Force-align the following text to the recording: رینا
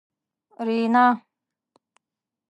رینا 0.65 1.03